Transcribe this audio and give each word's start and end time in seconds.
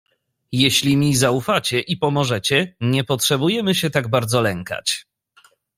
"Jeśli 0.51 0.97
mi 0.97 1.15
zaufacie 1.15 1.79
i 1.79 1.97
pomożecie, 1.97 2.75
nie 2.79 3.03
potrzebujemy 3.03 3.75
się 3.75 3.89
tak 3.89 4.07
bardzo 4.07 4.41
lękać." 4.41 5.05